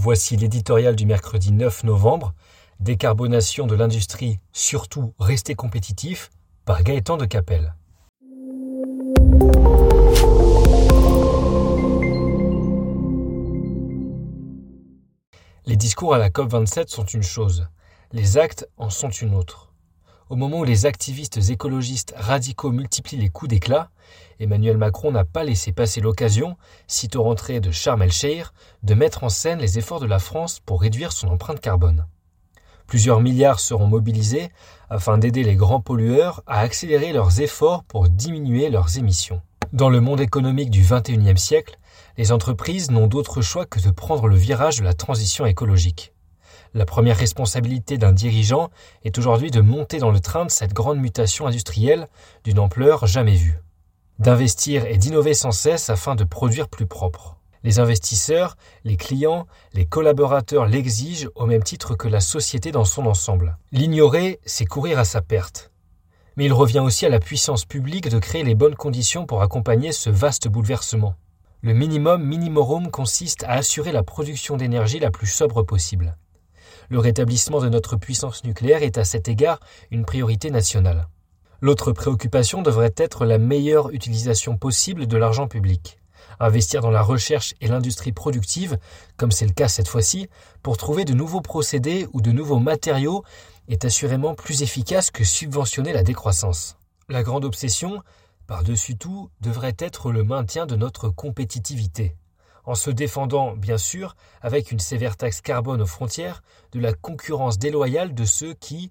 [0.00, 2.32] Voici l'éditorial du mercredi 9 novembre,
[2.78, 6.30] Décarbonation de l'industrie, surtout rester compétitif,
[6.64, 7.74] par Gaëtan de Capelle.
[15.66, 17.66] Les discours à la COP27 sont une chose,
[18.12, 19.67] les actes en sont une autre.
[20.30, 23.88] Au moment où les activistes écologistes radicaux multiplient les coups d'éclat,
[24.40, 28.44] Emmanuel Macron n'a pas laissé passer l'occasion, sitôt rentré de Sharm el-Sheikh,
[28.82, 32.04] de mettre en scène les efforts de la France pour réduire son empreinte carbone.
[32.86, 34.50] Plusieurs milliards seront mobilisés
[34.90, 39.40] afin d'aider les grands pollueurs à accélérer leurs efforts pour diminuer leurs émissions.
[39.72, 41.78] Dans le monde économique du XXIe siècle,
[42.18, 46.12] les entreprises n'ont d'autre choix que de prendre le virage de la transition écologique.
[46.74, 48.70] La première responsabilité d'un dirigeant
[49.04, 52.08] est aujourd'hui de monter dans le train de cette grande mutation industrielle
[52.44, 53.58] d'une ampleur jamais vue.
[54.18, 57.36] D'investir et d'innover sans cesse afin de produire plus propre.
[57.64, 63.06] Les investisseurs, les clients, les collaborateurs l'exigent au même titre que la société dans son
[63.06, 63.56] ensemble.
[63.72, 65.70] L'ignorer, c'est courir à sa perte.
[66.36, 69.90] Mais il revient aussi à la puissance publique de créer les bonnes conditions pour accompagner
[69.90, 71.14] ce vaste bouleversement.
[71.62, 76.16] Le minimum minimorum consiste à assurer la production d'énergie la plus sobre possible.
[76.90, 81.08] Le rétablissement de notre puissance nucléaire est à cet égard une priorité nationale.
[81.60, 85.98] L'autre préoccupation devrait être la meilleure utilisation possible de l'argent public.
[86.40, 88.78] Investir dans la recherche et l'industrie productive,
[89.18, 90.28] comme c'est le cas cette fois-ci,
[90.62, 93.22] pour trouver de nouveaux procédés ou de nouveaux matériaux
[93.68, 96.78] est assurément plus efficace que subventionner la décroissance.
[97.10, 98.02] La grande obsession,
[98.46, 102.16] par-dessus tout, devrait être le maintien de notre compétitivité
[102.64, 106.42] en se défendant, bien sûr, avec une sévère taxe carbone aux frontières,
[106.72, 108.90] de la concurrence déloyale de ceux qui,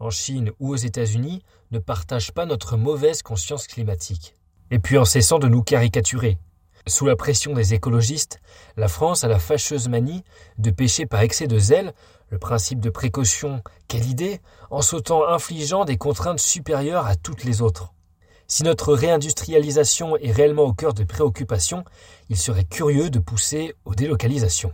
[0.00, 4.34] en Chine ou aux États-Unis, ne partagent pas notre mauvaise conscience climatique.
[4.70, 6.38] Et puis en cessant de nous caricaturer.
[6.86, 8.40] Sous la pression des écologistes,
[8.76, 10.24] la France a la fâcheuse manie
[10.56, 11.92] de pécher par excès de zèle,
[12.30, 17.60] le principe de précaution, quelle idée, en sautant infligeant des contraintes supérieures à toutes les
[17.60, 17.92] autres.
[18.50, 21.84] Si notre réindustrialisation est réellement au cœur de préoccupations,
[22.30, 24.72] il serait curieux de pousser aux délocalisations.